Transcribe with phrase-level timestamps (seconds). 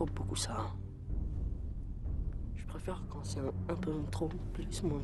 [0.00, 0.56] trop beaucoup ça.
[2.56, 4.98] Je préfère quand c'est un, un peu trop, plus, moins.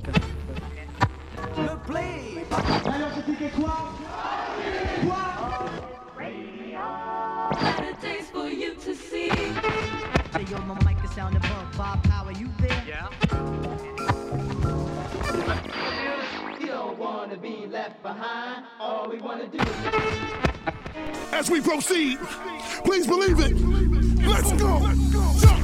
[1.59, 2.47] Le play
[2.87, 3.77] Alors c'était quoi?
[21.33, 22.19] As we proceed,
[22.83, 23.86] please believe it.
[24.27, 24.79] Let's go.
[24.79, 25.56] Let's go.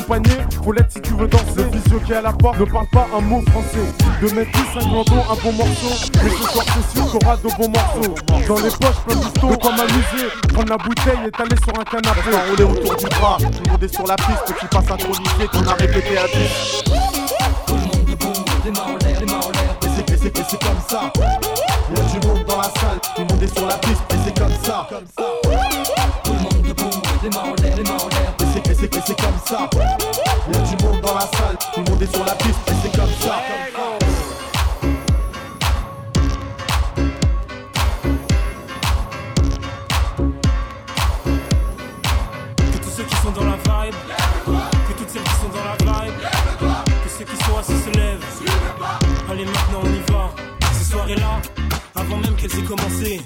[0.00, 0.30] Accompagné,
[0.64, 1.44] faut si tu veux danser.
[1.56, 3.84] Le qui est à la porte ne parle pas un mot français.
[4.22, 6.08] De mettre 10, un glandon, un bon morceau.
[6.24, 8.14] Mais ce soir, c'est sûr qu'aura de bons morceaux.
[8.48, 10.28] Dans les poches, plein de quoi m'amuser.
[10.54, 12.30] Prendre la bouteille et t'aller sur un canapé.
[12.32, 15.66] Enroulé autour du bras, tout le monde est sur la piste, petit pas synchronisé qu'on
[15.66, 16.34] a répété à 10.
[20.22, 21.12] Et c'est, comme ça.
[21.90, 24.02] Il y a du monde dans la salle, tout le monde est sur la piste,
[24.10, 24.86] et c'est comme ça.
[24.88, 25.19] Tout le
[29.10, 29.68] c'est, comme ça.
[30.52, 32.72] Y a du monde dans la salle, tout le monde est sur la piste, et
[32.82, 33.42] c'est comme ça.
[42.56, 43.94] Que tous ceux qui sont dans la vibe,
[44.46, 46.14] que toutes celles qui sont dans la vibe,
[47.04, 48.24] que ceux qui sont assis se lèvent.
[49.30, 50.30] Allez, maintenant on y va.
[50.78, 51.40] Ces soirées-là,
[51.96, 53.22] avant même qu'elles aient commencé,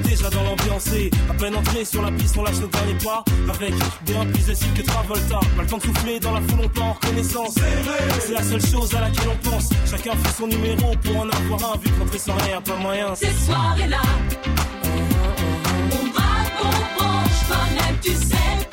[0.00, 0.86] déjà dans l'ambiance.
[0.92, 3.24] et À peine entré sur la piste, on lâche nos derniers pas.
[3.52, 3.74] Avec
[4.04, 5.40] bien plus acide que Travolta.
[5.56, 7.54] Pas le temps de souffler dans la foule, on en reconnaissance.
[8.20, 9.70] C'est la seule chose à laquelle on pense.
[9.90, 11.78] Chacun fait son numéro pour en avoir un.
[11.78, 13.14] Vu que rentrer sans rien, pas moyen.
[13.14, 14.02] Ces soirées-là,
[15.92, 18.65] on braque, on branche, toi-même tu sais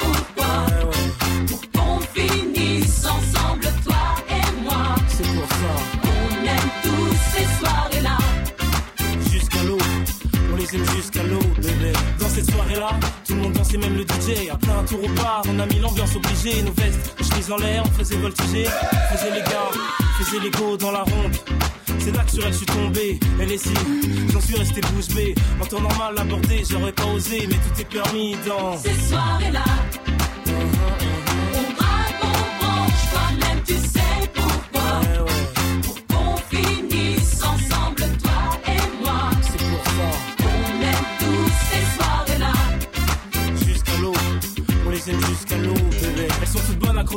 [11.22, 11.94] bébé.
[12.19, 14.50] Dans cette soirée-là, tout le monde dansait, même le DJ.
[14.51, 16.62] Après un tour au bar, on a mis l'ambiance obligée.
[16.63, 18.66] Nos vestes, nos chemises en l'air, on faisait voltiger.
[19.12, 19.72] Faisait les gars,
[20.19, 21.35] faisait les go dans la ronde.
[22.00, 23.73] C'est là que sur elle je suis tombé, elle est si,
[24.31, 25.34] j'en suis resté bouche bée.
[25.62, 28.78] En temps normal abordé, j'aurais pas osé, mais tout est permis dans.
[28.78, 29.63] Ces soirées-là,
[30.47, 31.12] on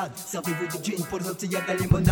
[0.00, 0.12] sans bousculade.
[0.16, 2.09] Servez-vous du gin pour les autres, il y a de la limonade.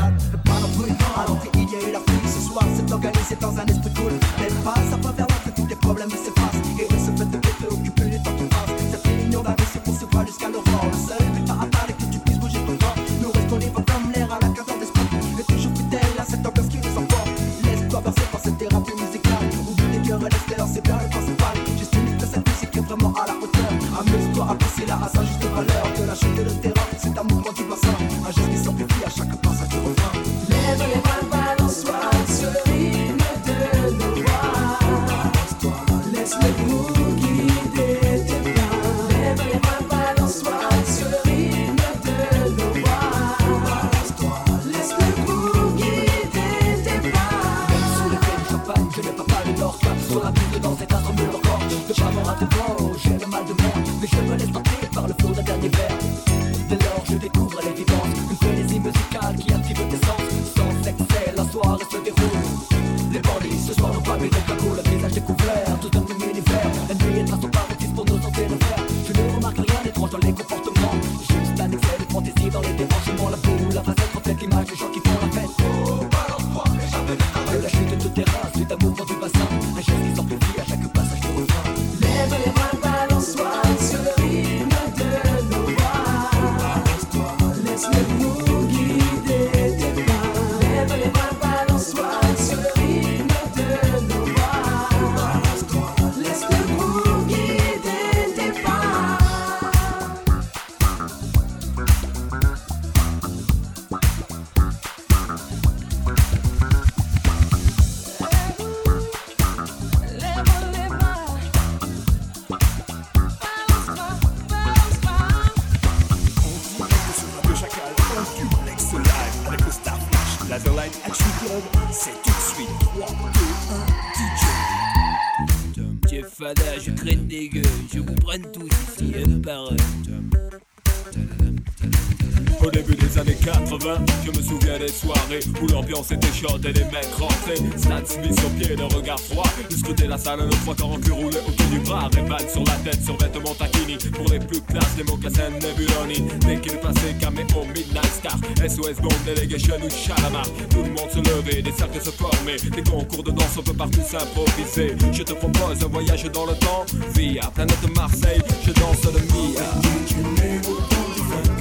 [136.47, 137.57] Et les mecs rentraient.
[137.77, 139.47] Stan Smith sur pied, le regard froid.
[139.71, 142.09] Ils scrutaient la salle, le trois quarts en cul roulé au pied du bras.
[142.13, 143.97] Ray-Ban sur la tête, sur vêtements taquini.
[144.13, 146.29] Pour les plus classes, les mocassins Nebuloni.
[146.47, 148.37] Dès qu'il passait, caméo, Midnight Star.
[148.59, 150.47] SOS Bond, Delegation ou Chalamar.
[150.71, 152.57] Tout le monde se levait, des cercles se formaient.
[152.57, 154.95] Des concours de danse, on peut partout s'improviser.
[155.13, 156.87] Je te propose un voyage dans le temps.
[157.15, 159.65] Via planète Marseille, je danse le Mia.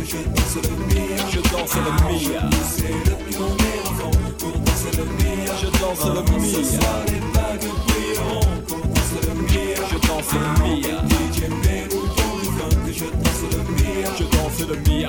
[0.06, 1.30] Je danse le Mia.
[1.32, 3.87] Je danse le Mia.
[4.98, 5.04] Je
[5.80, 6.82] danse le Mia.
[9.92, 11.77] Je danse le Mia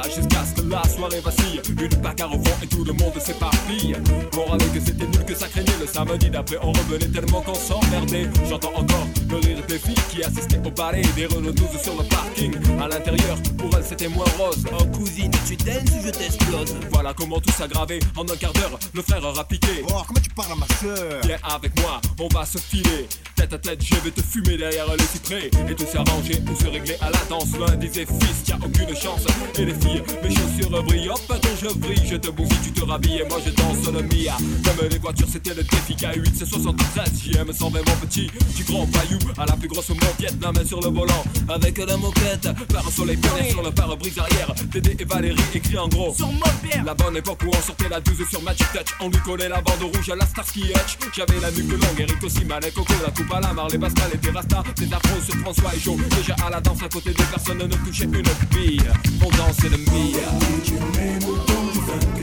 [0.04, 1.60] jusqu'à ce que la soirée vacille.
[1.68, 3.96] Une bagarre au fond et tout le monde s'éparpille.
[4.34, 6.58] Morale que c'était nul que ça craignait le samedi d'après.
[6.62, 8.28] On revenait tellement qu'on s'emmerdait.
[8.48, 11.02] J'entends encore le rire des filles qui assistaient au ballet.
[11.16, 12.54] Des Renault 12 sur le parking.
[12.80, 14.64] À l'intérieur, pour elles c'était moins rose.
[14.72, 18.00] Oh cousine, tu danses ou je t'explose Voilà comment tout s'aggravait.
[18.16, 19.84] En un quart d'heure, le frère a piqué.
[19.88, 23.08] Oh, comment tu parles à ma soeur Viens avec moi, on va se filer.
[23.38, 25.48] Tête à tête, je vais te fumer derrière les cyprès.
[25.70, 27.56] Et tout s'arranger ou se régler à la danse.
[27.56, 29.24] L'un disait fils, y a aucune chance.
[29.56, 31.08] Et les filles, mes chaussures brillent.
[31.08, 33.22] Hop, quand je brille, je te bousille, tu te rhabilles.
[33.22, 34.36] Et moi je danse le Mia.
[34.64, 37.12] Comme les voitures, c'était le défi K8, c'est 73.
[37.22, 38.28] JM 120, mon petit.
[38.56, 40.34] Du grand paillou à la plus grosse moquette.
[40.42, 41.24] La main sur le volant.
[41.48, 44.52] Avec la moquette Par un soleil peiné sur le pare-brise arrière.
[44.72, 46.12] Dédé et Valérie écrit en gros.
[46.12, 46.40] Sur mon
[46.84, 49.60] La bonne époque où on sortait la 12 sur Magic Touch On lui collait la
[49.60, 53.12] bande rouge à la Starsky Hutch J'avais la nuque longue, Eric aussi, Malek, Coco, la
[53.12, 54.62] coupe la les Pascal et des Rasta.
[54.76, 57.66] Des afros sur François et Joe Déjà à la danse à côté de personne ne
[57.66, 58.80] touchait une bille.
[59.20, 60.28] On dansait le Mia.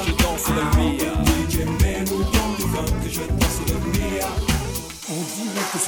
[0.07, 1.16] Je danse le Mia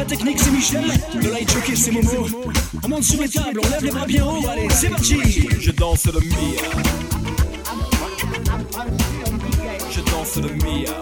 [0.00, 0.84] La technique, c'est Michel.
[1.14, 2.26] Le light jockey, c'est Momo.
[2.82, 4.40] On monte sur les tables, on lève les bras bien haut.
[4.48, 5.46] Allez, c'est parti.
[5.60, 6.62] Je danse le Mia
[9.90, 10.94] Je danse le Mia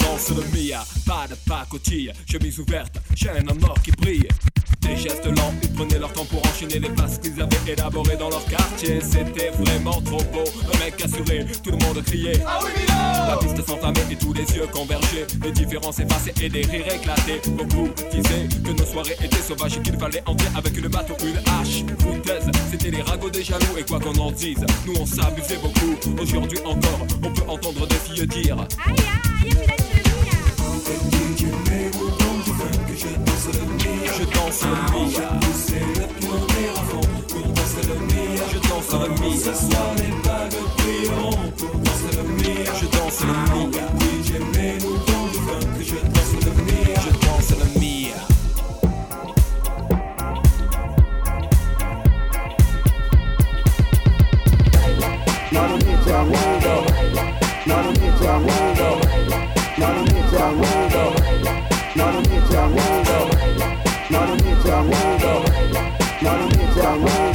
[0.00, 4.28] Danse le Mia Pas de pacotille, chemise ouverte, chaîne en or qui brille
[4.80, 8.30] Des gestes lents, ils prenaient leur temps pour enchaîner les passes qu'ils avaient élaborées dans
[8.30, 9.00] leur quartier.
[9.00, 12.40] C'était vraiment trop beau, un mec assuré, tout le monde criait.
[12.46, 15.26] Ah oui, La piste s'enflammait et tous les yeux convergeaient.
[15.42, 17.40] Les différences effacées et des rires éclatés.
[17.50, 21.26] Beaucoup disaient que nos soirées étaient sauvages et qu'il fallait entrer avec une batte ou
[21.26, 21.84] une hache.
[22.00, 25.96] Foutaise, c'était les ragots des jaloux et quoi qu'on en dise, nous on s'abusait beaucoup.
[26.20, 28.56] Aujourd'hui encore, on peut entendre des filles dire.
[57.12, 57.94] Le Mia.
[66.74, 67.33] C'est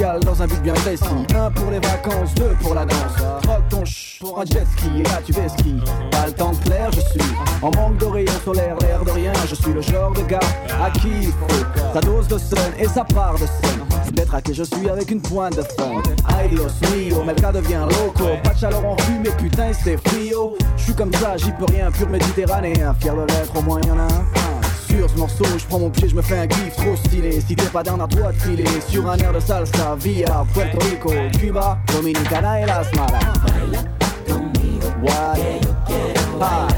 [0.00, 1.04] dans un but bien précis.
[1.36, 3.16] Un pour les vacances, deux pour la danse.
[3.46, 5.76] Rock ton ch pour un jet ski et là tu fais ski.
[6.10, 9.32] Pas le temps de plaire, je suis en manque de rayons solaires, l'air de rien.
[9.48, 10.40] Je suis le genre de gars
[10.82, 14.12] à qui il faut sa dose de sun et sa part de sun.
[14.12, 16.02] D'être à qui je suis avec une pointe de fun.
[16.40, 18.30] Ay Dios mio, Melka devient loco.
[18.42, 20.56] Pas de chaleur en rue, mais putain c'est frio.
[20.76, 22.94] Je suis comme ça, j'y peux rien, pur méditerranéen.
[23.00, 24.53] Fier de l'être, au moins y'en a un.
[24.96, 27.40] Sur ce morceau, je prends mon pied, je me fais un kiff trop stylé.
[27.40, 30.78] Si t'es pas down à toi de filer sur un air de salsa via Puerto
[30.86, 33.18] Rico, Cuba, Dominicana et Las Malas.
[35.02, 35.36] What?
[36.40, 36.68] Ah.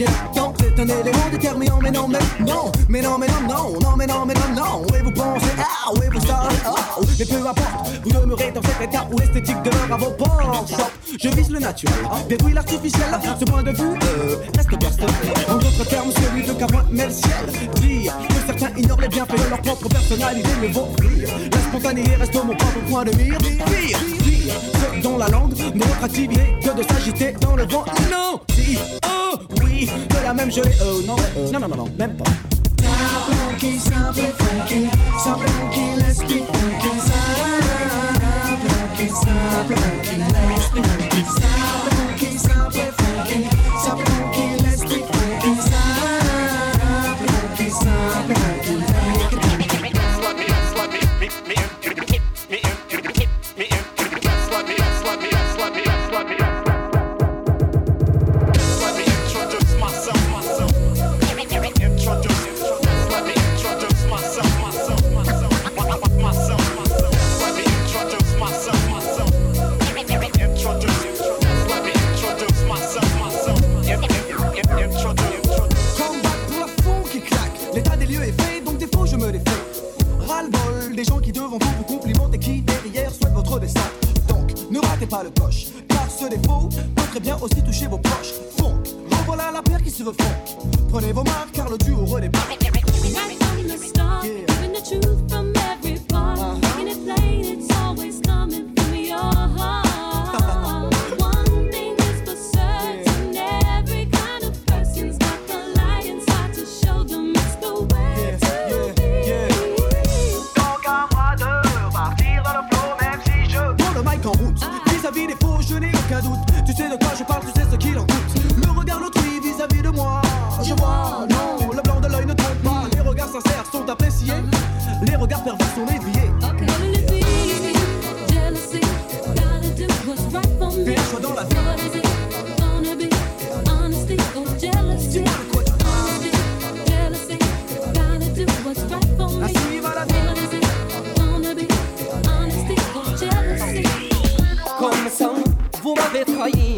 [0.00, 1.78] Bien temps C'est un élément déterminant.
[1.82, 4.86] Mais non mais non Mais non mais non non non mais non mais non non.
[4.96, 5.50] Et vous pensez?
[5.58, 6.56] Ah oui vous savez?
[6.66, 10.72] Oh Mais peu importe vous demeurez dans cet état où l'esthétique demeure à vos portes
[11.22, 11.94] Je vise le naturel
[12.28, 13.08] Détruis l'artificiel.
[13.38, 15.14] Ce point de vue euh, reste personnel.
[15.48, 19.50] En d'autres termes celui de Cameron mais le Dire que certains ignorent les bienfaits de
[19.50, 23.38] leur propre personnalité Mais vaut rire La spontanéité reste mon propre point de mire.
[23.38, 24.54] Pire, pire
[25.02, 27.84] dont la langue ne activité que de s'agiter dans le vent.
[28.10, 29.09] Non, si, oh,
[29.70, 32.24] De la même gelée, oh non, euh, non, non, non, non, même pas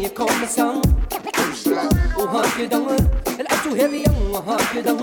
[0.03, 0.81] me, come some.
[2.15, 2.89] Oh, hunt you down,
[3.39, 4.99] and I'm too heavy, I'm hunt you down.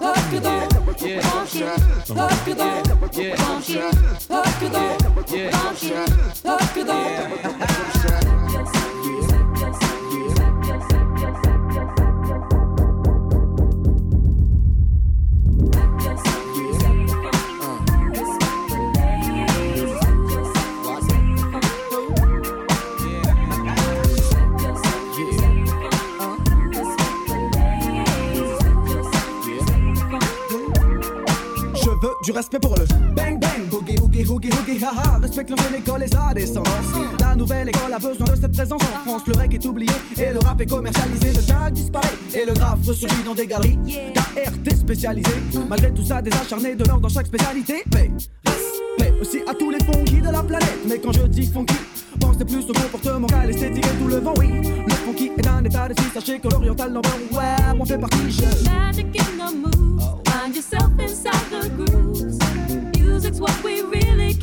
[0.00, 0.68] Hunt you down,
[1.02, 1.20] yeah.
[2.14, 4.25] Hunt you down, yeah.
[38.56, 39.22] Présence en France.
[39.26, 41.28] Le rec est oublié et le rap est commercialisé.
[41.32, 43.78] Le tag disparaît et le graphe ressurgit dans des galeries.
[44.14, 45.30] KRT spécialisé.
[45.68, 47.84] Malgré tout ça, des acharnés de l'or dans chaque spécialité.
[47.92, 50.78] Respect aussi à tous les funky de la planète.
[50.88, 51.74] Mais quand je dis funky,
[52.18, 54.48] pensez plus au comportement qu'à l'esthétique et tout le vent, oui.
[54.86, 56.06] Le funky est un état d'esprit.
[56.14, 58.30] Sachez que l'oriental number ouais, on fait partie.
[58.30, 58.70] Je...
[58.70, 60.30] Magic in the.
[60.30, 62.38] Find yourself inside the grooves.
[63.38, 64.34] What we really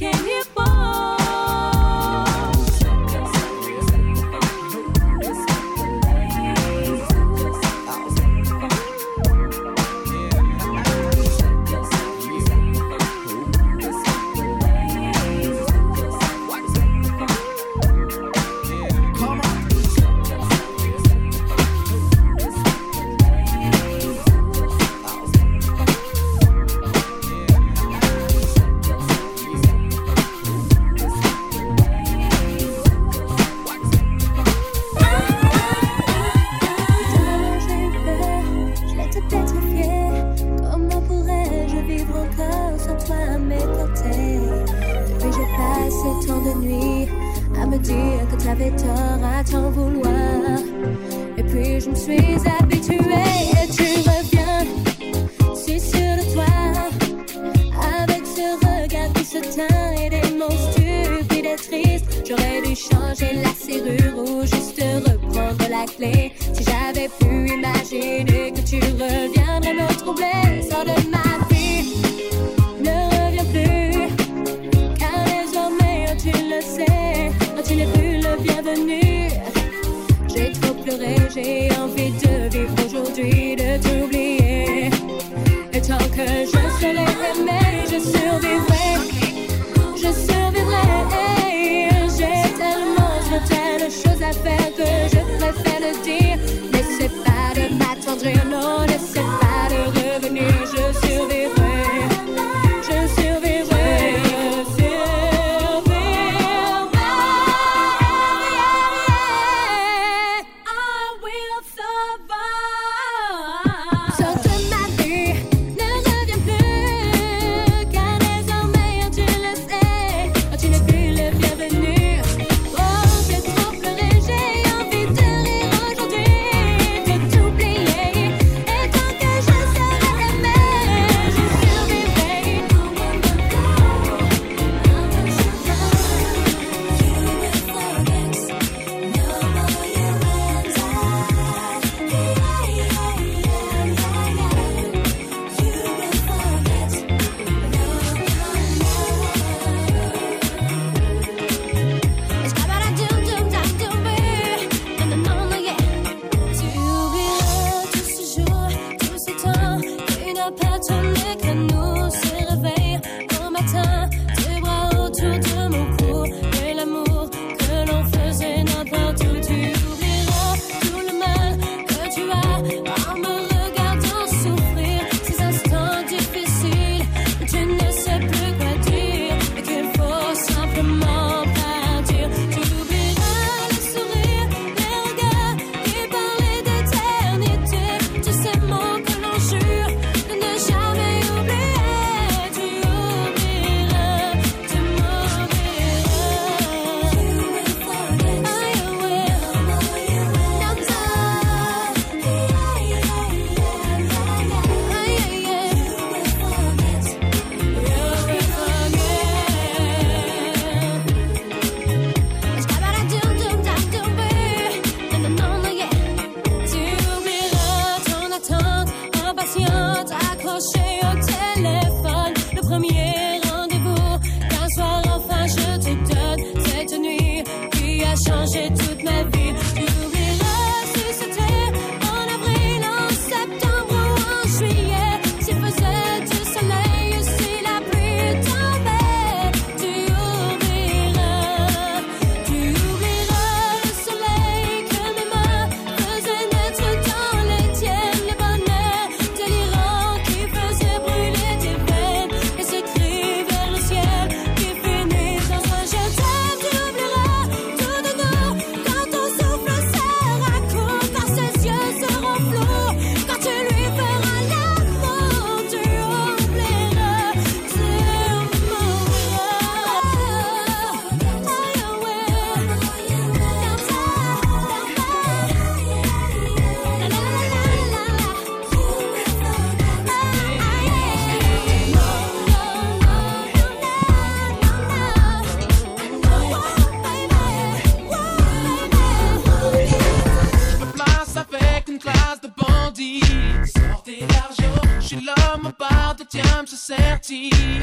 [297.33, 297.82] se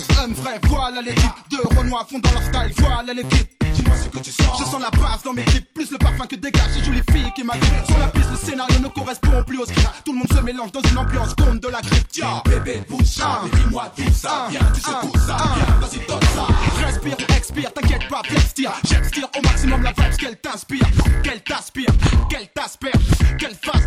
[0.00, 3.57] Flex, un vrai, voilà l'équipe de Renoir fond dans leur style, voilà l'équipe.
[3.88, 4.58] Dis-moi ce que tu sens.
[4.58, 7.32] Je sens la base dans mes clips, plus le parfum que dégage ces jolies filles
[7.34, 7.86] qui m'agripent.
[7.86, 9.88] Sur la piste, le scénario ne correspond plus au script.
[10.04, 12.08] Tout le monde se mélange dans une ambiance comme de la grippe.
[12.08, 14.48] Tiens, bébé, bouge ça, mais dis-moi tout ça.
[14.50, 16.84] Viens, tu sais tout ça, viens, vas-y, donne ça.
[16.84, 18.72] Respire, expire, t'inquiète pas, flex tire.
[18.88, 20.86] J'extire au maximum la vibe qu'elle t'inspire,
[21.22, 21.90] qu'elle t'aspire,
[22.28, 23.04] qu'elle t'asperge,
[23.38, 23.82] qu'elle fasse.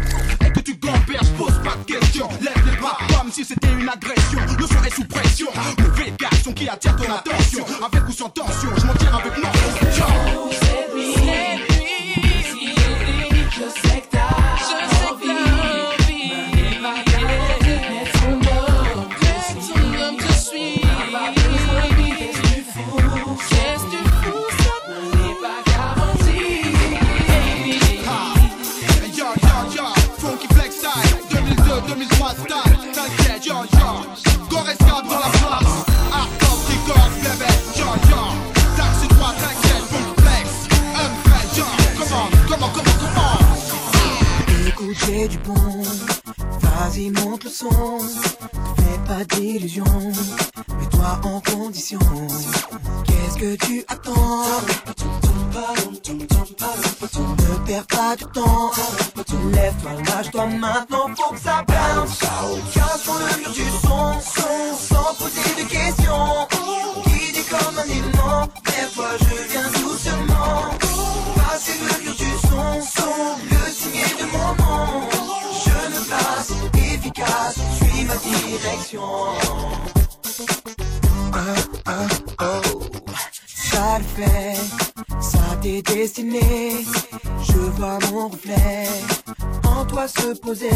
[0.46, 2.30] Et que tu gamberges, pose pas de questions.
[2.42, 4.40] Lève les bras comme si c'était une agression.
[4.58, 5.48] Le son est sous pression.
[5.80, 7.66] Mauvais garçon qui attire ton attention.
[7.86, 10.91] Avec ou sans tension, je m'en tire avec mon Cette
[45.28, 45.54] Du bon.
[46.62, 47.70] Vas-y, monte le son.
[47.70, 49.84] Fais pas d'illusions.
[50.80, 52.00] Mets-toi en condition.
[53.06, 54.46] Qu'est-ce que tu attends?
[57.38, 58.72] Ne perds pas du temps.
[59.54, 62.20] Lève-toi, lâche-toi maintenant, faut que ça bounce.
[62.74, 66.48] Casse dans le mur du son, sans poser de questions.
[67.06, 69.70] Guidé comme un aimant, lève-toi, je viens
[78.18, 79.02] direction.
[83.46, 84.56] Ça le fait,
[85.20, 86.86] ça t'est destiné.
[87.44, 88.88] Je vois mon reflet
[89.66, 90.70] en toi se poser.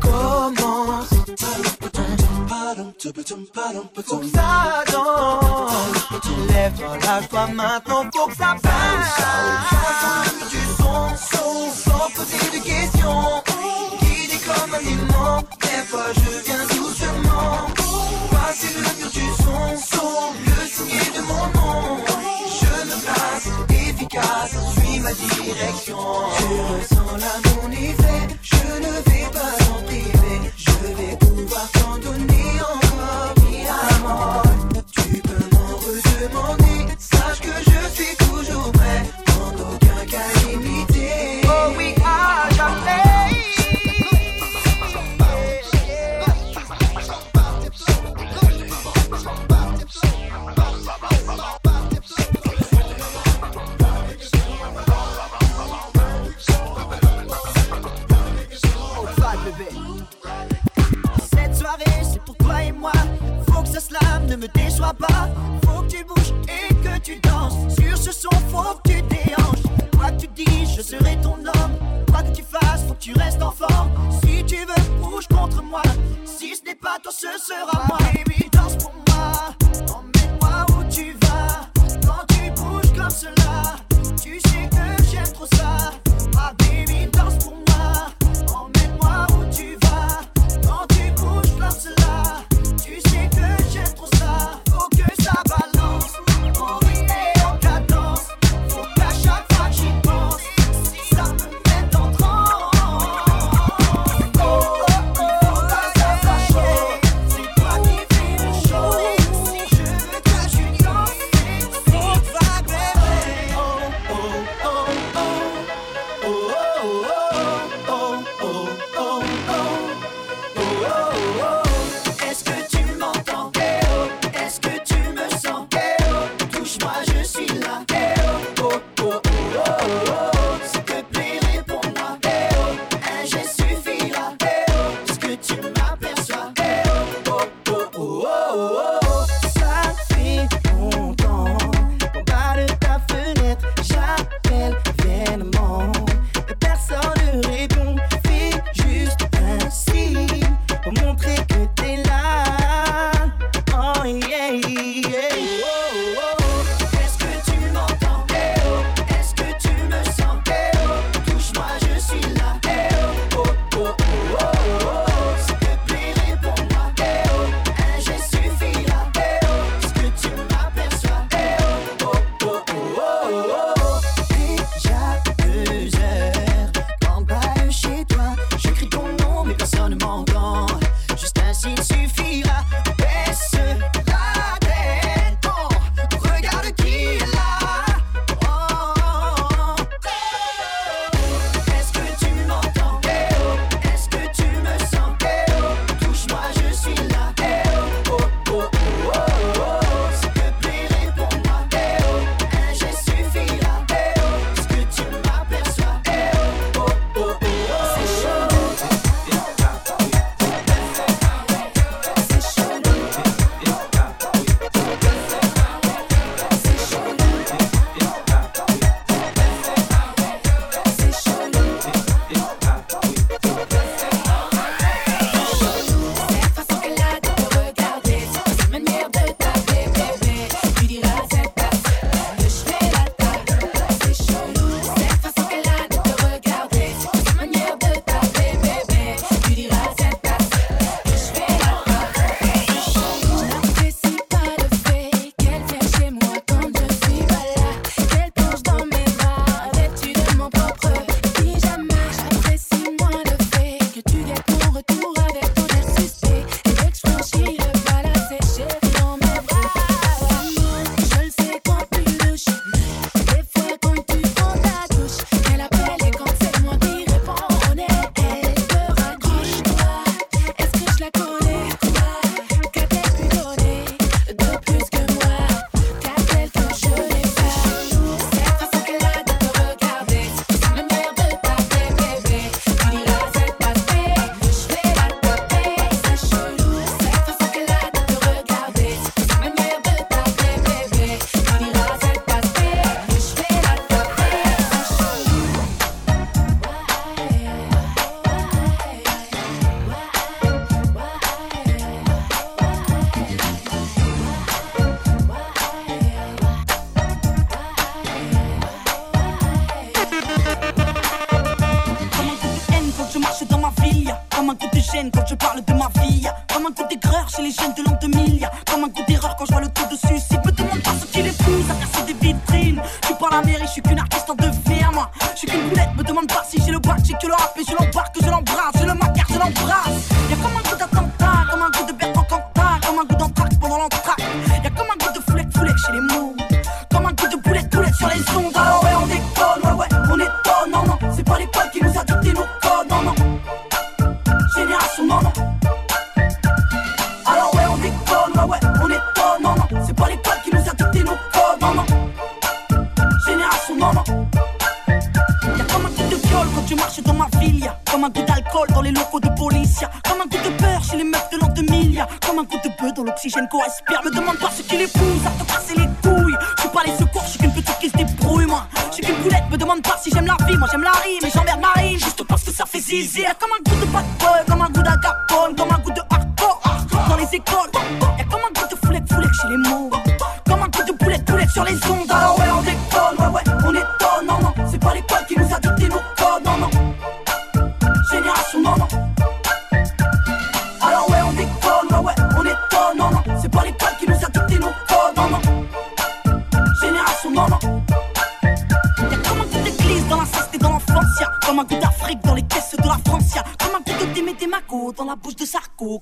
[0.00, 1.10] Commence.
[4.04, 5.72] Faut que ça danse.
[6.48, 9.20] Lève-toi, lâche-toi maintenant, faut que ça passe.
[16.14, 17.66] Je viens doucement.
[18.30, 21.98] Passer le mur du son, son, le signer de mon nom.
[22.60, 25.98] Je me place, efficace, suis ma direction.
[26.38, 27.45] Je ressens l'amour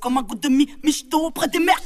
[0.05, 1.81] comme un goût de mi michto auprès des mères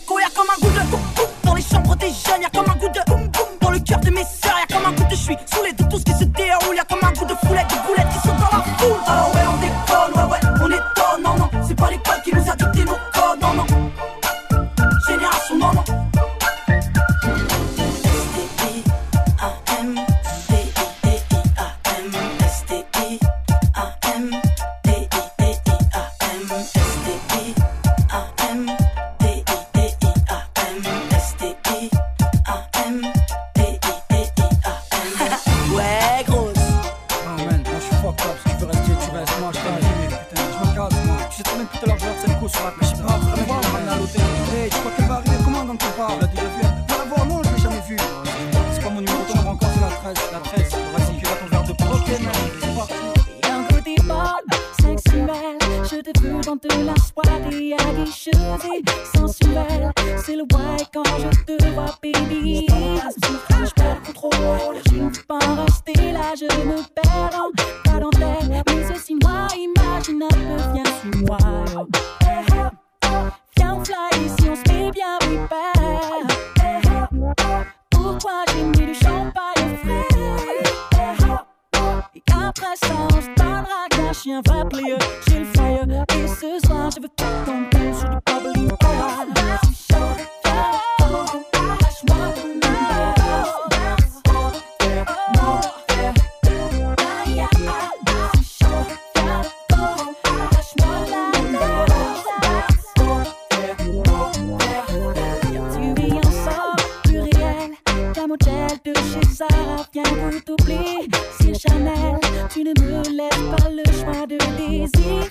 [111.59, 112.19] Chanel.
[112.51, 115.29] Tu ne me laisses pas le choix de désirer.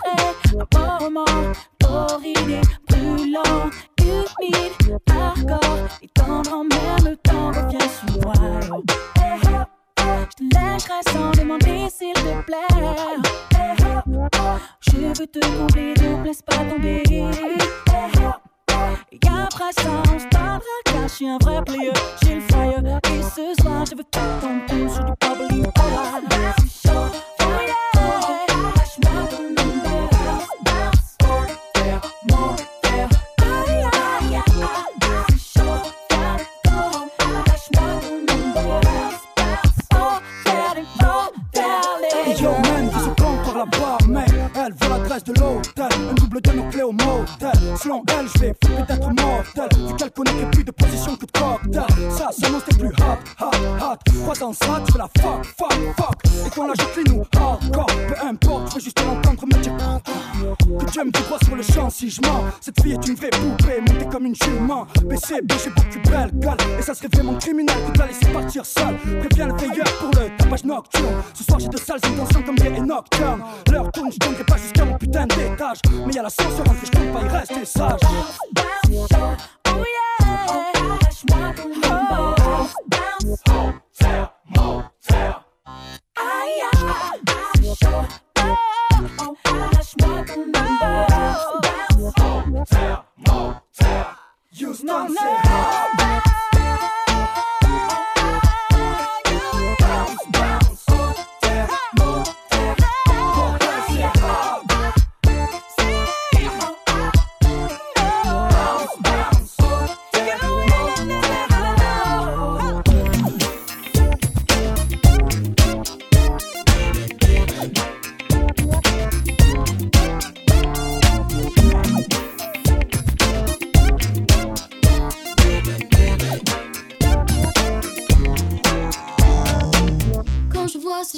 [0.60, 1.26] Apparemment,
[1.82, 2.60] corridé,
[2.90, 3.70] brûlant,
[4.02, 7.52] humide, hardcore et tendre en même temps.
[7.52, 8.34] Reviens sur moi.
[9.16, 12.76] Hey, je te lâcherai sans demander s'il te plaît.
[14.82, 17.04] Je veux te combler, ne me laisse pas tomber.
[17.10, 17.24] Hey,
[19.12, 20.60] et après ça, on se car
[21.04, 21.94] je suis un vrai player.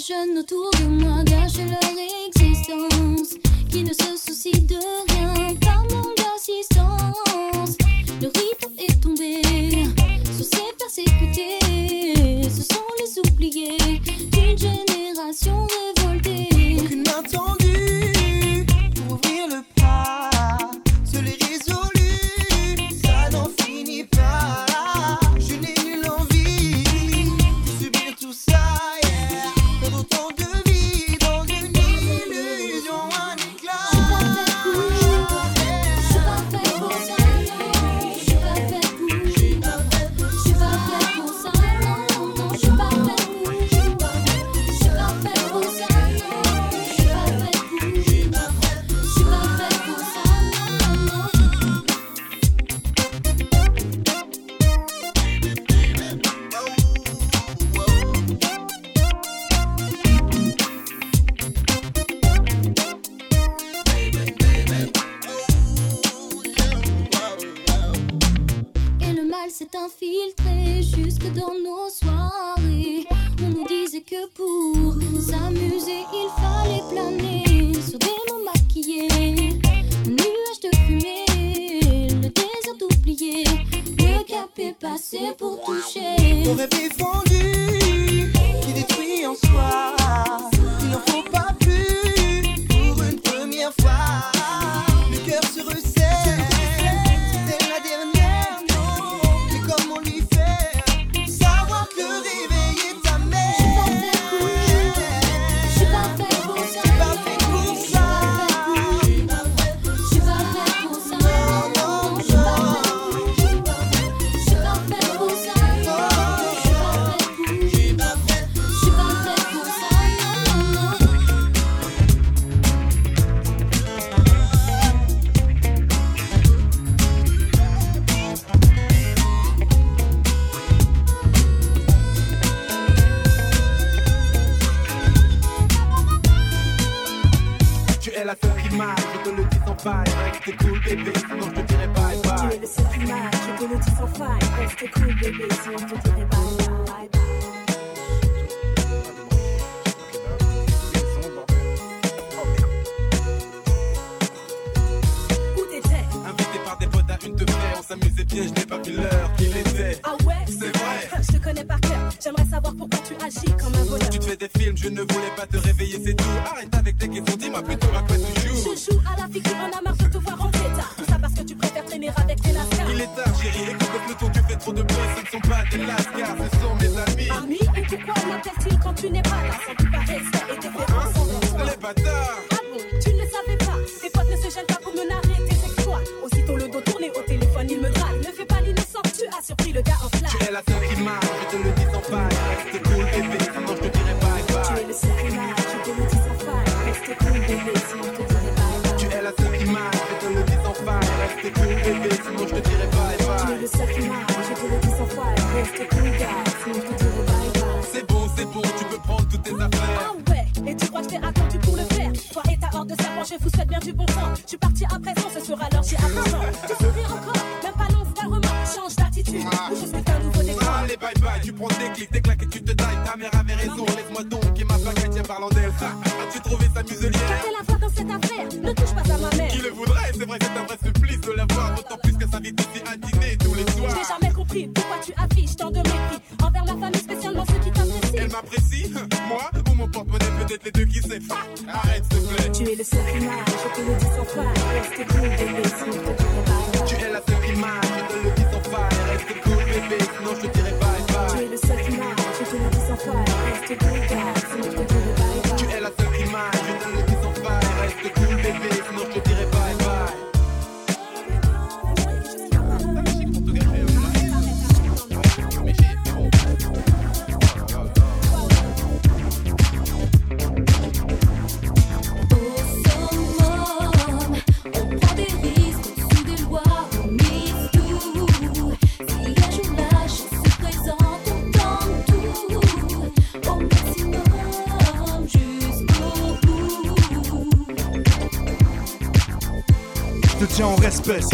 [0.08, 1.96] jeunes autour de moi gâchent leur
[2.28, 3.38] existence,
[3.70, 4.89] qui ne se soucient de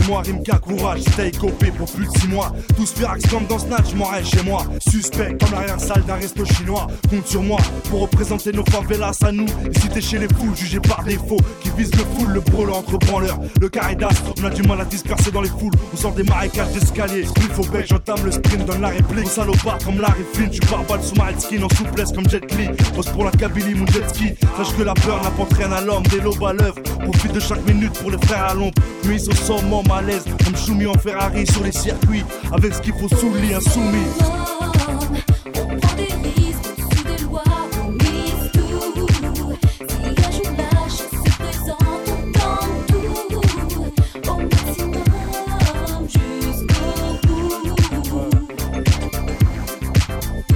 [0.08, 2.51] moi Rimka Courage, t'as écopé pour plus de 6 mois.
[2.76, 4.64] Tous firax comme dans Snatch, m'en reste chez moi.
[4.89, 6.88] Suspect comme l'arrière-salle d'un resto chinois.
[7.10, 9.45] Compte sur moi pour représenter nos favelas à nous.
[9.45, 12.97] Et si chez les foules, jugé par défaut, qui vise le full, le brûle entre
[12.97, 13.39] branleurs.
[13.60, 13.95] Le carré
[14.41, 15.74] on a du mal à disperser dans les foules.
[15.93, 17.26] On sort des marécages d'escalier.
[17.38, 19.28] Il faut bec, j'entame le sprint, donne la réplique.
[19.28, 22.68] salopard comme Larry Flynn, tu balle sous ma skin en souplesse comme Jet Li.
[22.93, 24.34] Pose pour la Kabylie, mon jet ski.
[24.58, 26.82] Sache que la peur n'apporte rien à l'homme, des lobes à l'œuvre.
[27.03, 28.74] Profite de chaque minute pour les frères à l'ombre.
[29.08, 32.24] Mise au sommet, malaise, comme Choumi en Ferrari sur les circuits.
[32.51, 33.97] Avec ce qu'il faut sous lit, insoumis.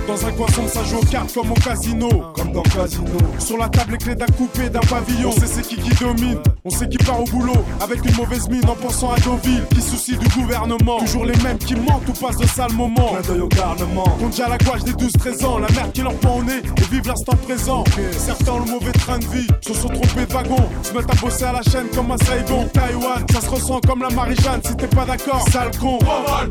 [0.07, 2.09] Dans un coin ça joue aux cartes comme au casino.
[2.49, 3.03] Comme dans casino.
[3.37, 5.29] Sur la table, les clés d'un coupé, d'un pavillon.
[5.29, 6.39] On sait c'est qui qui domine.
[6.65, 7.63] On sait qui part au boulot.
[7.81, 9.63] Avec une mauvaise mine en pensant à Deauville.
[9.73, 10.99] Qui soucie du gouvernement.
[10.99, 13.13] Toujours les mêmes qui mentent ou passent de sales moments.
[13.13, 14.03] Clin d'œil au garnement.
[14.19, 15.59] Compte déjà la gouache des 12-13 ans.
[15.59, 17.83] La merde qui leur pend au nez et vivent l'instant présent.
[18.17, 19.47] Certains ont le mauvais train de vie.
[19.61, 20.69] Se sont trompés de wagon.
[20.83, 22.67] Se mettent à bosser à la chaîne comme un Saigon.
[22.73, 24.61] Taïwan, ça se ressent comme la Marie-Jeanne.
[24.65, 25.99] Si t'es pas d'accord, sale con.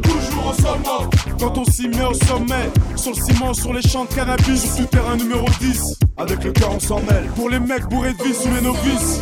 [0.03, 1.11] toujours au sommet.
[1.39, 2.71] Quand on s'y met au sommet.
[2.97, 4.75] Sur le ciment, sur les champs de cannabis.
[4.75, 5.88] Sur tout terrain numéro 10.
[6.17, 7.27] Avec le cœur, on s'en mêle.
[7.37, 9.21] Pour les mecs bourrés de vie sous les novices.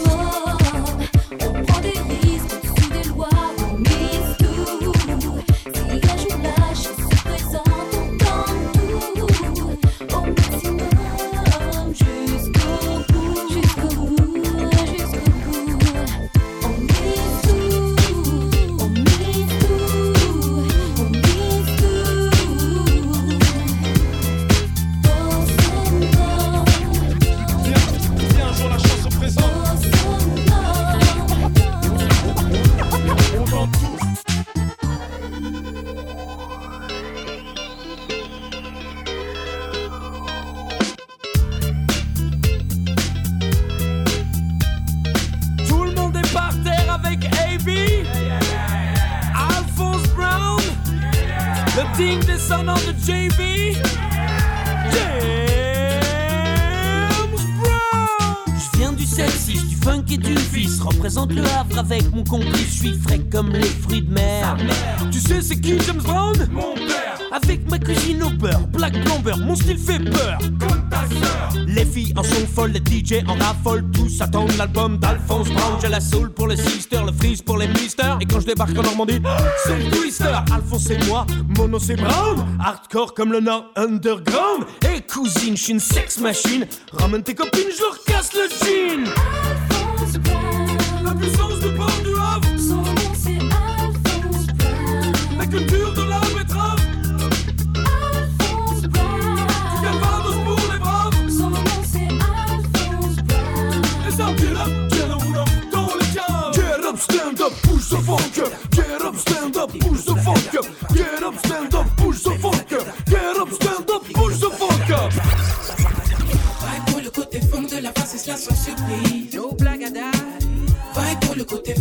[73.06, 75.78] DJ en raffolent, tous attendent l'album d'Alphonse Brown.
[75.80, 78.18] J'ai la soul pour les sisters, le freeze pour les misters.
[78.20, 79.20] Et quand je débarque en Normandie,
[79.64, 80.24] c'est le twister.
[80.52, 81.24] Alphonse et moi,
[81.56, 82.44] mono c'est Brown.
[82.58, 84.64] Hardcore comme le Nord underground.
[84.92, 86.66] Et cousine, je suis une sex machine.
[86.92, 89.65] Ramène tes copines, je leur casse le jean.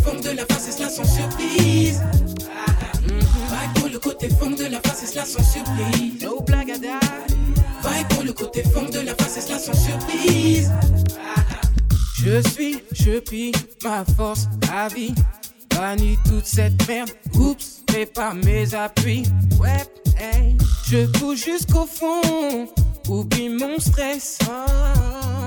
[0.06, 2.02] Funk de la face et cela sans surprise.
[3.02, 6.22] Vibe pour le côté funk de la face et cela sans surprise.
[6.22, 6.46] No.
[6.46, 10.72] Vibe pour le côté funk de la face et cela sans surprise.
[12.24, 13.52] Je suis, je pille
[13.84, 15.14] ma force à vie.
[15.76, 17.10] Bannis toute cette merde.
[17.34, 19.24] Oups, prépare mes appuis.
[19.60, 19.86] Ouais,
[20.20, 20.56] hey.
[20.88, 22.68] Je pousse jusqu'au fond.
[23.10, 24.38] Oublie mon stress.
[24.48, 25.45] Oh.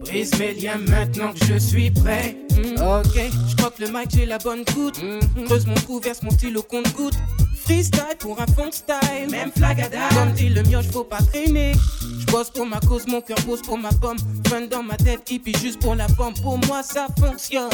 [0.00, 2.36] Brise mes liens maintenant que je suis prêt.
[2.52, 5.00] Mm, Ok, je crois que le mic j'ai la bonne goutte.
[5.02, 7.16] Mm, Creuse mon trou, verse mon stylo compte goutte.
[7.64, 9.30] Freestyle pour un funk style.
[9.30, 9.98] Même flagada.
[10.14, 11.72] Comme dit le mioche, faut pas traîner.
[12.20, 14.16] Je bosse pour ma cause, mon cœur pose pour ma pomme.
[14.48, 16.34] Fun dans ma tête, hippie juste pour la pomme.
[16.42, 17.68] Pour moi, ça fonctionne.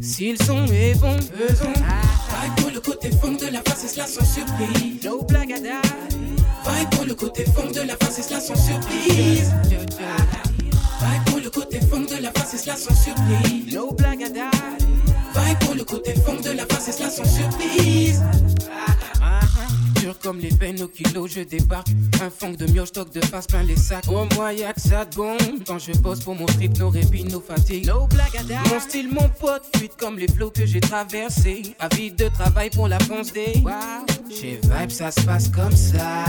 [0.00, 1.72] Si le son est bon, faisons.
[1.74, 5.04] Vibe pour le côté funk de la face et cela sans surprise.
[5.04, 5.48] No date.
[5.48, 9.52] Vibe pour le côté funk de la face et cela sans surprise.
[9.68, 10.49] Vibe
[11.90, 13.74] funk de la face et cela sans surprise.
[13.74, 14.28] No blague à.
[14.28, 18.22] Vibe pour le côté funk de la face et cela sans surprise.
[20.10, 21.86] Dur comme les peines au kilo, je débarque.
[22.20, 24.08] Un funk de mioche, stock de face plein les sacs.
[24.08, 25.36] Au moins y'a que ça de bon.
[25.64, 27.86] Quand je bosse pour mon trip, nos répits, nos fatigues.
[27.86, 28.08] No.
[28.70, 31.62] Mon style, mon pote, fuite comme les flots que j'ai traversés.
[31.78, 33.62] Avide de travail pour la fonce des.
[34.28, 36.24] Chez Vibe, ça se passe comme ça.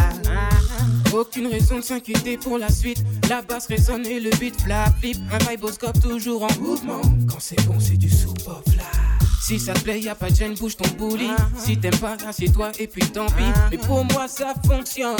[1.12, 3.04] Aucune raison de s'inquiéter pour la suite.
[3.30, 5.18] La basse résonne et le beat flap flip.
[5.32, 7.02] Un viboscope toujours en mouvement.
[7.28, 9.21] Quand c'est bon, c'est du sous-pop là.
[9.42, 11.30] Si ça te plaît, y a pas de gêne, bouge ton bouli.
[11.58, 13.44] Si t'aimes pas, assieds-toi et puis tant pis.
[13.72, 15.18] Mais pour moi, ça fonctionne.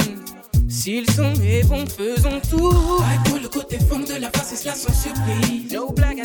[0.68, 2.70] Si le son est bon, faisons tout.
[2.70, 5.72] Vibe pour le côté funk de la face et cela sans surprise.
[5.72, 6.22] No die.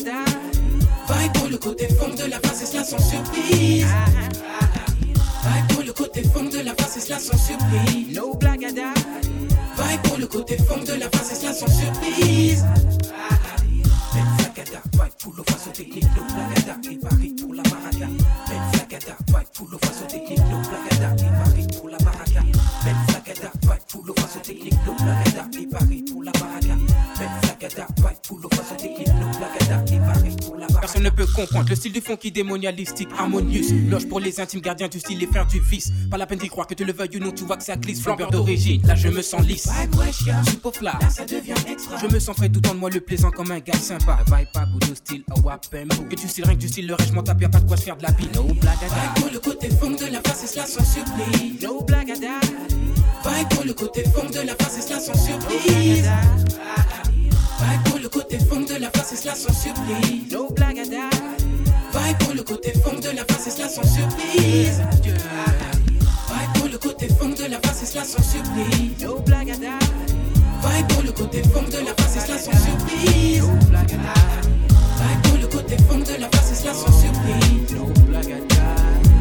[1.10, 3.88] Vibe pour le côté funk de la face et cela sans surprise.
[5.44, 8.16] Vibe pour le côté funk de la face et cela sans surprise.
[8.16, 8.48] No die.
[9.78, 12.64] Vibe pour le côté funk de la face et cela sans surprise.
[14.58, 18.08] Flagada, vibe pour le au technique, no blagada, Paris pour la maraca.
[18.48, 22.42] Ben Flagada, vibe pour le au technique, no Paris pour la maraca.
[22.84, 24.94] Ben Flagada, vibe pour le au technique, no
[25.70, 25.97] Paris
[31.70, 33.62] le style du funky démonialistique, harmonieux.
[33.90, 35.92] Loge pour les intimes gardiens du style et faire du vice.
[36.10, 37.76] Pas la peine d'y croire que tu le veuilles ou non, tu vois que ça
[37.76, 38.02] glisse.
[38.02, 39.70] Flambeur d'origine, là je me sens lisse.
[40.48, 41.98] Super là ça devient extra.
[41.98, 44.20] Je me sens frais tout en moi le plaisant comme un gars sympa.
[44.28, 45.96] Vibe pas bout style, a wapembo.
[46.10, 47.68] Que tu style rien que du style, le reste, je m'en tape, y'a pas de
[47.68, 48.30] quoi se faire de la bille.
[48.36, 48.60] No die.
[49.16, 51.62] pour le côté funk de la face et cela sans surprise.
[51.62, 52.28] No die.
[53.26, 56.10] Vibe pour le côté funk de la face et cela sans surprise.
[57.60, 57.87] Vibe
[58.18, 60.32] côté funk de la face et cela sans surprise.
[60.32, 60.98] No die.
[61.94, 64.82] Vibe pour le côté funk de la face et cela sans surprise.
[65.04, 69.04] Vibe pour le côté funk de la face et cela sans surprise.
[69.04, 69.34] No die.
[70.64, 73.44] Vibe pour le côté funk de la face et cela sans surprise.
[73.44, 73.54] No
[73.86, 73.98] die.
[74.98, 77.76] Vibe pour le côté funk de la face et cela sans surprise.
[77.76, 77.86] No
[78.22, 78.34] die.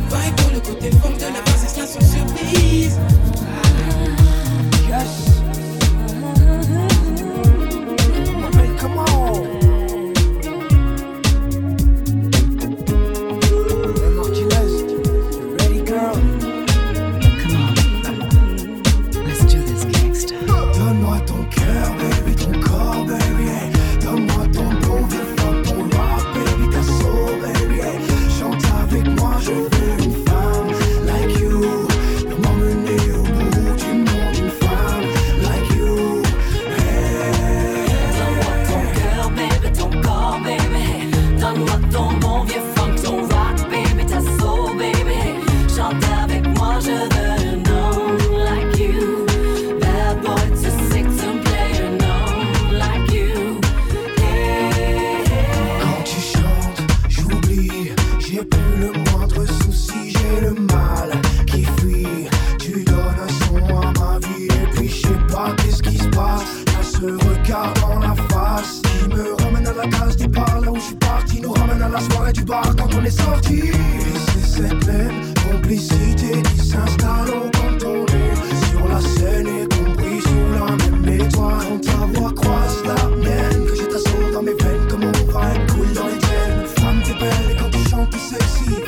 [0.09, 2.99] Vibe pour le côté funk de la face et cela sans surprise.
[4.88, 5.36] Yes.
[8.99, 9.56] On.
[72.75, 73.59] Quand on est sorti.
[73.59, 80.21] Et c'est cette même complicité qui s'installe quand on est sur la scène et compris
[80.23, 81.67] sous la même étoile.
[81.69, 83.99] Quand ta voix croise la mienne, que j'ai ta
[84.33, 86.67] dans mes veines, comme on va cool dans les veines.
[86.79, 88.86] Femme, t'es belle et quand tu chantes, t'es sexy.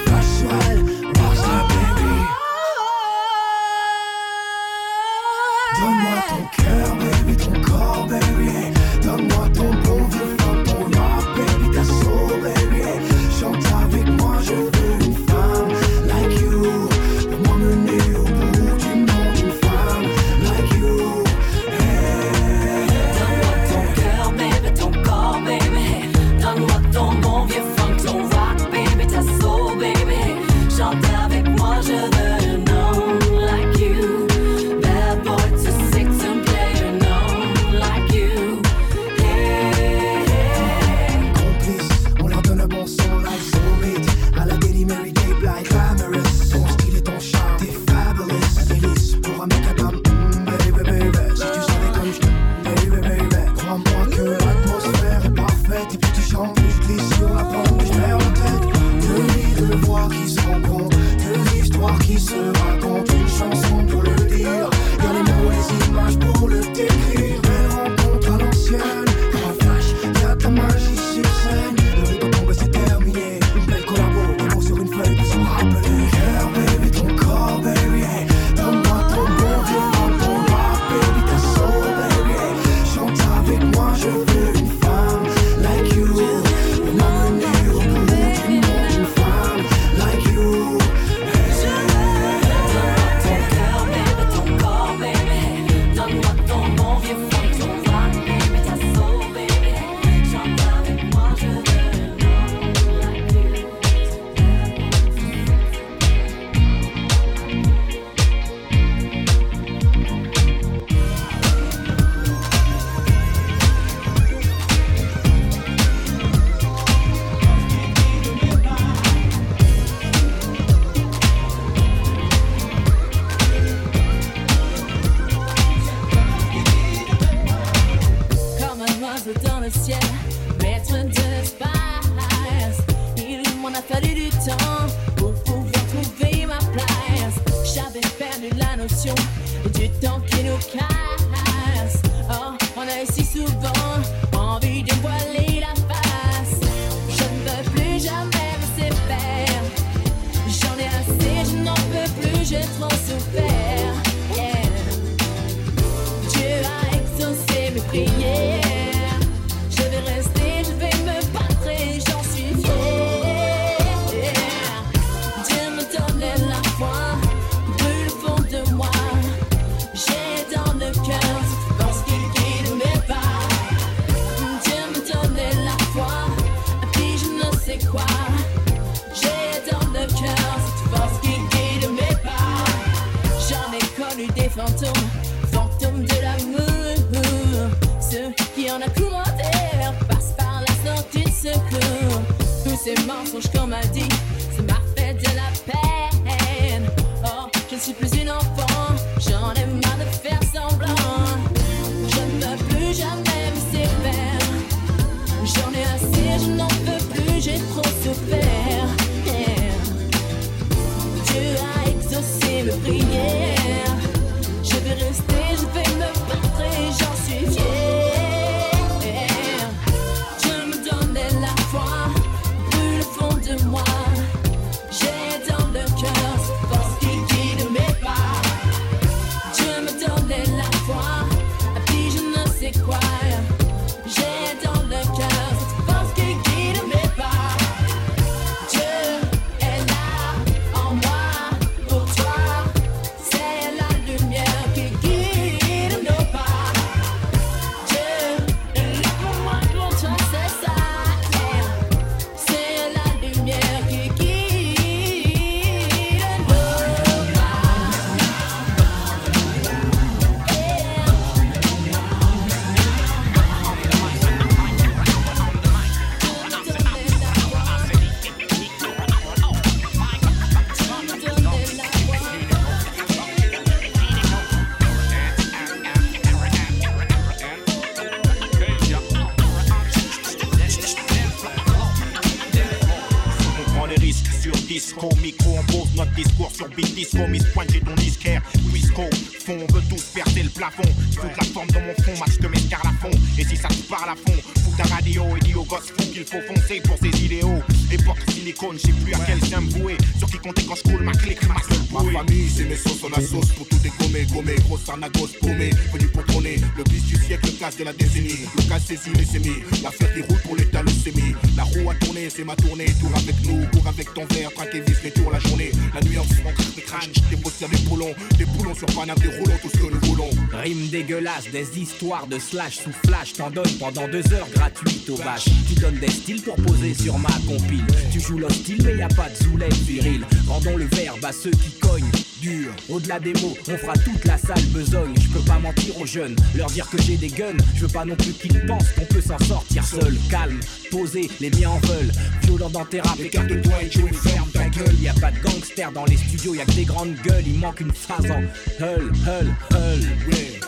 [321.53, 325.46] Des histoires de slash sous flash, t'en donnes pendant deux heures gratuites au bâche.
[325.68, 327.84] Tu donnes des styles pour poser sur ma compile.
[328.12, 330.24] Tu joues l'hostile, mais y a pas de zoulette viril.
[330.46, 332.72] Rendons le verbe à ceux qui cognent dur.
[332.88, 335.14] Au-delà des mots, on fera toute la salle besogne.
[335.20, 337.57] Je peux pas mentir aux jeunes, leur dire que j'ai des guns.
[337.74, 340.16] Je veux pas non plus qu'ils pensent qu'on peut s'en sortir seul.
[340.30, 342.12] Calme, posé, les miens en veulent.
[342.42, 344.94] Violent dans tes rap, écarte-toi et Joey, ferme ta gueule.
[345.01, 347.46] Y a pas de gangsters dans les studios, y a que des grandes gueules.
[347.46, 348.42] Il manque une phrase en
[348.80, 350.68] hull, hull, hull.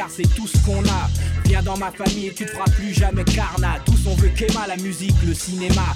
[0.00, 1.10] Car c'est tout ce qu'on a.
[1.44, 3.80] Viens dans ma famille et tu te feras plus jamais carnat.
[3.84, 5.94] Tous on veut qu'Emma, la musique, le cinéma.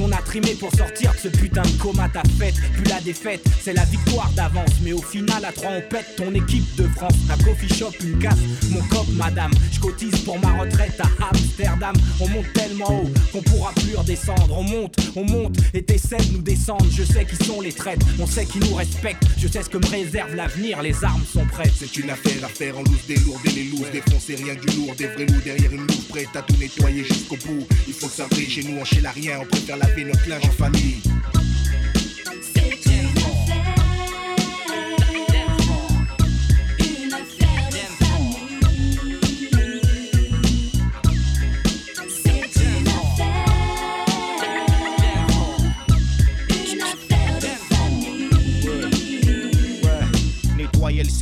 [0.00, 2.08] On a trimé pour sortir de ce putain de coma.
[2.08, 4.70] Ta fête, plus la défaite, c'est la victoire d'avance.
[4.82, 7.14] Mais au final, à trois on pète ton équipe de France.
[7.30, 8.38] Un coffee shop, une casse,
[8.70, 9.52] mon cop, madame.
[9.72, 11.94] Je cotise pour ma retraite à Amsterdam.
[12.20, 14.56] On monte tellement haut qu'on pourra plus redescendre.
[14.56, 16.86] On monte, on monte et t'essaies de nous descendre.
[16.90, 19.24] Je sais qui sont les traites, on sait qui nous respectent.
[19.38, 21.72] Je sais ce que me réserve l'avenir, les armes sont prêtes.
[21.76, 24.76] C'est une affaire à faire en loose, des lourds et les lourds, défoncer rien du
[24.76, 27.66] lourd, des vrais loups derrière une loupe, prête à tout nettoyer jusqu'au bout.
[27.86, 30.44] Il faut que ça brille chez nous, on chez rien, on préfère laver notre linge
[30.44, 31.02] en famille.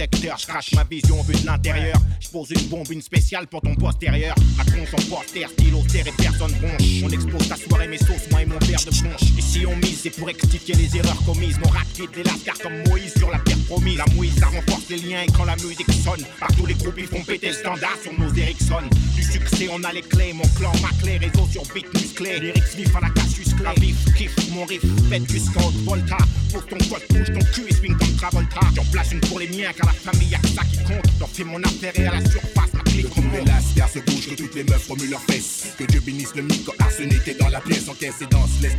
[0.01, 1.96] Secteur, je crache ma vision vue de l'intérieur.
[2.20, 4.34] Je pose une bombe, une spéciale pour ton postérieur.
[4.57, 7.03] Ma con son poster, stylo, terre et personne bronche.
[7.05, 9.22] On explose ta soirée, mes sauces, moi et mon verre de punch.
[9.36, 11.59] Et si on mise, c'est pour rectifier les erreurs commises.
[11.59, 13.98] Mon rap quitte les lascars comme Moïse sur la terre promise.
[13.98, 17.07] La mouise, ça renforce les liens et quand la musique sonne, partout les groupes ils
[17.07, 18.84] font péter le standard sur nos Ericsson.
[19.14, 22.40] Du succès, on a les clés, mon clan, ma clé, réseau sur beat musclé.
[22.40, 23.64] Lyrics vif à la Cassius Clay.
[23.64, 26.16] La vif, kiff, mon riff, faites jusqu'en volta.
[26.53, 28.61] Pose ton code, bouge ton cul et swing comme Travolta.
[28.74, 31.05] J'en place une pour les miens, car la famille, y'a ça qui compte.
[31.18, 34.34] J'en fais mon et à la surface, ma clique Comme les lascars se bougent, que
[34.34, 35.74] toutes les meufs remuent leurs fesses.
[35.78, 38.76] Que Dieu bénisse le micro arsenic, t'es dans la pièce, encaisse et danse, laisse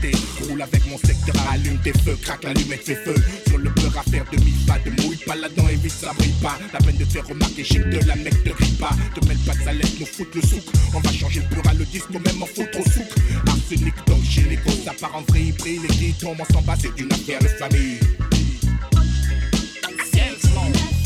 [0.47, 3.15] roule avec mon secteur, allume tes feux, craque l'allumette, fait feu.
[3.47, 6.57] Sur le beurre à faire demi pas de mouille, pas là-dedans, évite, ça brille pas.
[6.73, 8.95] La peine de faire remarquer, chic de la mec, te ris pas.
[9.15, 10.63] Te mêle pas de laisse nous foutre le souk.
[10.93, 13.07] On va changer le à le disque, même en foutre au souk.
[13.47, 16.75] Arsenic, donc chez les ça part en vrille, il brille, les tombent, on s'en bat,
[16.79, 17.99] c'est une affaire de famille.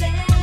[0.06, 0.35] Dans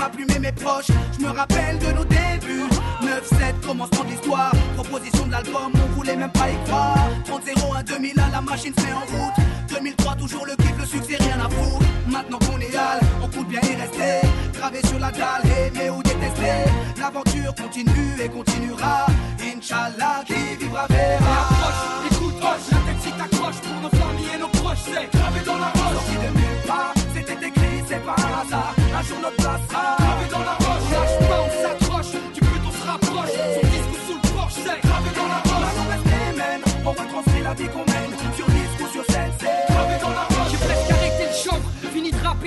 [0.00, 0.90] ma plume et mes proches.
[1.14, 2.68] Je me rappelle de nos débuts.
[3.02, 4.52] 9-7, commencement de l'histoire.
[4.74, 7.08] Proposition de l'album, on voulait même pas y croire.
[7.26, 9.36] 30-01, 2001, la machine se met en route.
[9.68, 11.86] 2003, toujours le kiff, le succès, rien à foutre.
[12.08, 14.26] Maintenant qu'on est hal, on compte bien y rester.
[14.54, 16.58] Gravé sur la dalle, aimer ou détester.
[16.98, 19.06] L'aventure continue et continuera.
[19.40, 21.34] Inch'Allah, qui vivra verra.
[21.42, 25.40] Approche, écoute, hoche, la tête si t'accroches pour nos familles et nos proches, c'est gravé
[25.44, 25.94] dans la roche.
[25.94, 28.74] Sorti de nulle part, c'était écrit, c'est pas un hasard.
[28.98, 30.86] Un jour notre place sera gravé dans la roche.
[30.92, 33.34] Lâche pas, on s'accroche, du but on se rapproche.
[33.54, 35.74] Sur disque ou sous le porche, c'est gravé dans la roche.
[36.04, 38.12] Les mêmes, on retranscrit la vie qu'on mène.
[38.36, 39.69] Sur disque ou sur scène, c'est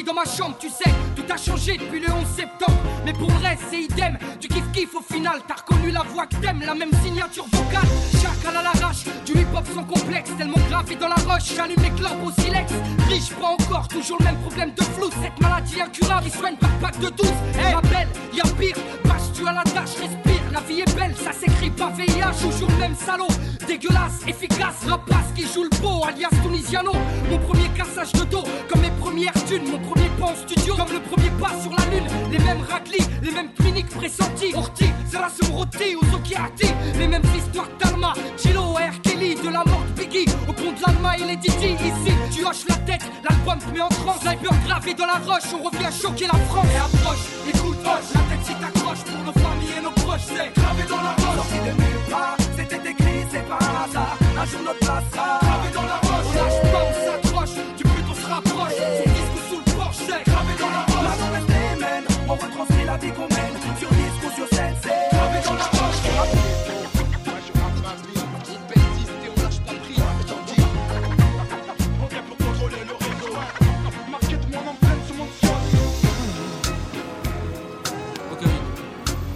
[0.01, 0.89] dans ma chambre, tu sais.
[1.15, 2.77] Tout a changé depuis le 11 septembre.
[3.05, 4.17] Mais pour le reste, c'est idem.
[4.39, 7.87] Tu kiff kiff au final, t'as reconnu la voix que t'aimes, la même signature vocale.
[8.19, 10.31] Chacal à l'arrache, du hip hop sans complexe.
[10.37, 12.71] Tellement gravé dans la roche, j'allume les clopes au silex.
[13.07, 15.09] Riche, pas encore, toujours le même problème de flou.
[15.21, 17.27] Cette maladie incurable, il soigne par pack de 12.
[17.59, 20.42] Hey, ma belle, y'a pire, bâche tu à la tâche, respire.
[20.53, 23.25] La vie est belle, ça s'écrit pas VIH, toujours le même salaud.
[23.65, 26.91] Dégueulasse, efficace, rapace qui joue le beau, alias Tunisiano.
[27.27, 30.93] Mon premier cassage de dos, comme mes premières thunes, mon premier pas en studio, comme
[30.93, 32.07] le premier pas sur la lune.
[32.31, 34.53] Les mêmes raclis, les mêmes cliniques pressentis.
[34.53, 36.67] Orti, Zara Roti ou Zokiati.
[36.99, 39.01] Les mêmes histoires d'Alma, Chilo, R.
[39.01, 40.29] Kelly, de la mort de Biggie.
[40.47, 41.73] Au pont de l'Alma et les Didi.
[41.73, 44.21] Ici, tu hoches la tête, l'album te met en transe.
[44.21, 46.67] Sniper gravé dans la roche, on revient choquer la France.
[46.71, 50.61] Et approche, écoute, hoche, la tête si t'accroches pour nos familles et nos proches c'est
[50.61, 51.35] gravé dans la roche.
[51.35, 54.17] Sorti des nuls pas, c'était écrit, c'est pas un hasard.
[54.37, 56.25] Un jour notre place sera gravé dans la roche.
[56.27, 58.77] On lâche pas, on s'accroche, du but on se rapproche.
[58.99, 61.03] Son disque sous le porche, c'est gravé dans la roche.
[61.03, 63.55] La promesse des mènes, on retranscrit la vie qu'on mène.
[63.79, 66.01] Sur disque ou sur scène, c'est gravé dans la roche.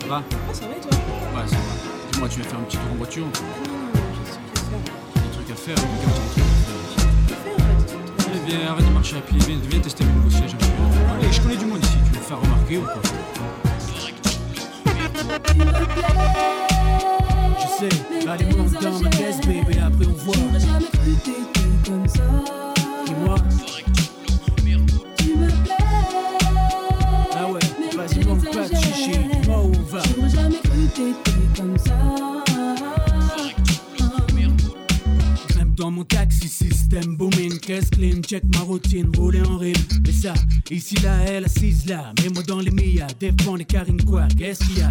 [0.08, 0.24] Va
[2.38, 3.32] tu vas faire un petit tour en voiture Des
[5.34, 6.46] trucs à faire, des trucs à faire.
[8.30, 10.70] Allez, viens, arrête de marcher à pied, viens, viens tester mon nouveau siège un petit
[10.70, 10.84] peu.
[11.18, 13.02] Allez, je connais du monde ici, tu veux me faire remarquer ou quoi?
[17.60, 17.90] Je sais,
[18.30, 20.36] allez, monte dans ma caisse, baby, après on voit.
[20.36, 22.22] J'aurais jamais cru t'étais comme ça.
[37.98, 39.74] Clean, check ma routine, rouler en rime.
[40.06, 40.34] Mais ça,
[40.70, 44.64] ici là, elle assise là, mets moi dans les Mia, défend les carines quoi, qu'est-ce
[44.66, 44.90] qu'il y a?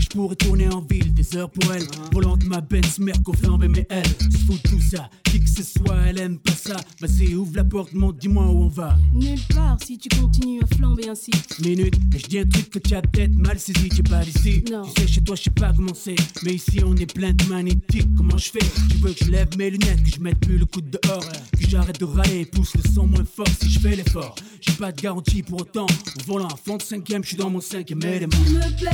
[0.00, 3.68] Je pourrais tourner en ville, des heures pour elle, volant de ma Benz, Merco flambé,
[3.68, 6.76] mais elle, se fout de tout ça, qui que ce soit, elle aime pas ça.
[7.00, 8.96] Vas-y, ouvre la porte, monte, dis-moi où on va.
[9.12, 11.30] Nulle part si tu continues à flamber ainsi.
[11.62, 14.24] Minute, et je dis un truc que tu as peut-être mal saisi, tu es pas
[14.24, 14.64] d'ici.
[14.72, 14.82] Non.
[14.82, 17.44] Tu sais, chez toi, je sais pas comment c'est, mais ici on est plein de
[17.44, 18.08] magnétiques.
[18.16, 18.66] Comment je fais?
[18.90, 21.68] Tu veux que je lève mes lunettes, que je mette plus le coude dehors, que
[21.68, 24.34] j'arrête de râler, pousse le son moins fort si je fais l'effort.
[24.60, 27.50] J'ai pas de garantie pour autant, au volant à fond de cinquième, je suis dans
[27.50, 28.32] mon cinquième élément.
[28.46, 28.90] Tu me plais.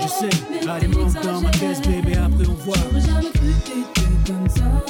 [0.00, 2.76] Je sais, allez, monte dans ma caisse, bébé, après on voit.
[2.76, 4.84] J'aurais jamais cru que t'étais comme ça.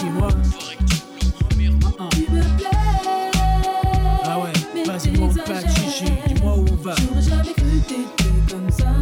[0.00, 0.28] Dis-moi,
[2.10, 2.66] Tu me plais.
[4.24, 6.94] ah ouais, vas-y, monte pas de chichi, dis-moi où on va.
[6.96, 8.92] J'aurais jamais cru que t'étais comme ça.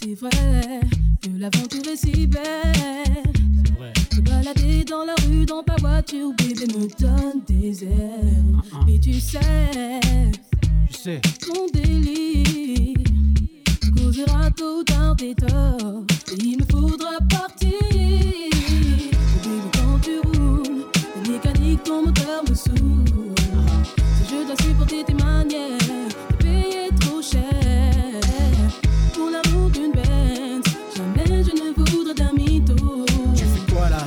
[0.00, 0.80] C'est vrai
[1.22, 3.23] que l'aventure est si belle.
[4.44, 8.60] Balader dans la rue, dans ta voiture, bébé me donne des ailes.
[8.86, 9.40] Mais tu sais,
[10.90, 12.94] Je sais, ton délit
[13.96, 16.04] causera tôt ou tard des torts.
[16.32, 17.70] Et il me faudra partir.
[19.42, 20.84] Bébé, quand tu roules,
[21.14, 23.34] la mécanique, ton moteur me saoule.
[23.96, 25.13] Si je dois supporter tes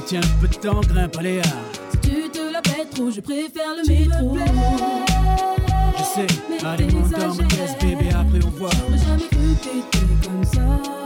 [0.07, 1.49] Tiens, un peu de temps, grimpe, allez, ah.
[1.91, 4.37] Si tu te la pètes trop, je préfère le métro.
[5.97, 8.69] Je sais, allez, monte dans ma caisse, bébé, après on voit.
[8.69, 10.96] J'aurais jamais cru que t'étais comme ça.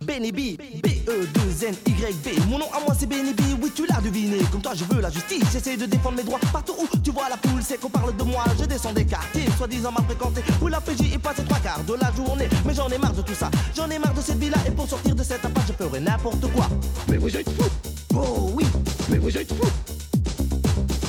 [0.00, 2.48] Benny B, B-E-2-N-Y-B.
[2.48, 4.38] Mon nom à moi c'est Benny B, oui tu l'as deviné.
[4.52, 6.38] Comme toi je veux la justice, j'essaie de défendre mes droits.
[6.52, 8.44] Partout où tu vois la foule, c'est qu'on parle de moi.
[8.58, 10.42] Je descends des quartiers, soi-disant mal fréquentés.
[10.60, 12.48] Où la PJ est passée trois quarts de la journée.
[12.66, 14.58] Mais j'en ai marre de tout ça, j'en ai marre de cette vie-là.
[14.66, 16.68] Et pour sortir de cette impasse, je ferai n'importe quoi.
[17.08, 17.70] Mais vous êtes fous.
[18.14, 18.64] Oh oui,
[19.08, 19.70] Mais vous êtes fous.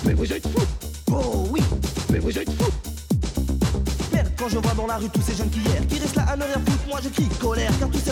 [0.05, 0.65] Mais vous êtes fous.
[1.11, 1.61] oh oui.
[2.11, 2.71] Mais vous êtes fous.
[4.13, 6.25] Merde, quand je vois dans la rue tous ces jeunes qui hier, qui restent là
[6.29, 7.71] à ne rien foutre, moi je crie colère.
[7.79, 8.11] Car tous ces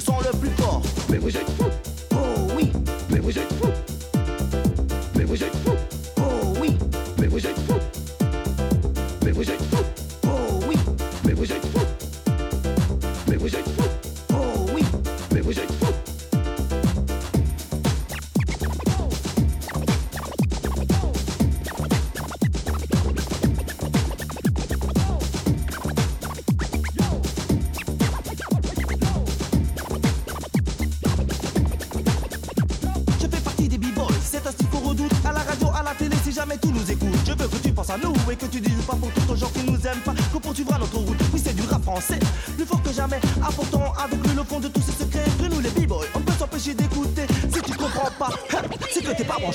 [0.00, 0.82] sens le plus fort.
[1.10, 1.64] Mais vous êtes fous.
[2.12, 2.16] Oh
[2.56, 2.70] oui,
[3.10, 3.87] Mais vous êtes fous.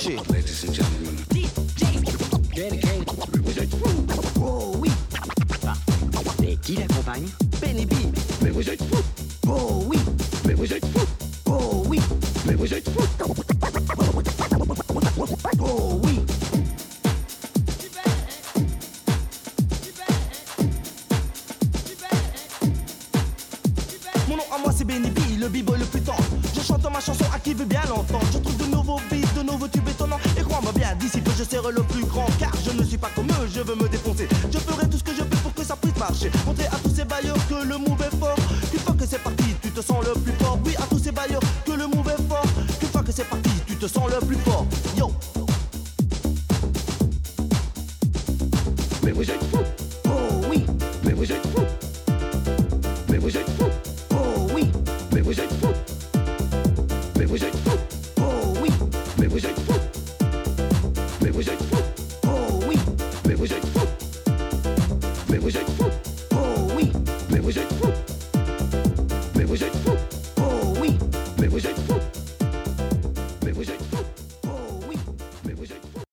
[0.04, 0.33] Que